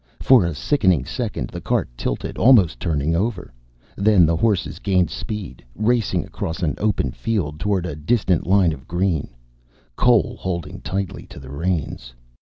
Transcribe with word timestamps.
For 0.19 0.43
a 0.45 0.55
sickening 0.55 1.05
second 1.05 1.49
the 1.51 1.61
cart 1.61 1.87
tilted, 1.95 2.35
almost 2.35 2.79
turning 2.79 3.15
over. 3.15 3.53
Then 3.95 4.25
the 4.25 4.35
horses 4.35 4.79
gained 4.79 5.11
speed, 5.11 5.63
racing 5.75 6.25
across 6.25 6.63
an 6.63 6.73
open 6.79 7.11
field, 7.11 7.59
toward 7.59 7.85
a 7.85 7.95
distant 7.95 8.47
line 8.47 8.73
of 8.73 8.87
green, 8.87 9.29
Cole 9.95 10.37
holding 10.39 10.81
tightly 10.81 11.27
to 11.27 11.39
the 11.39 11.51
reins. 11.51 12.15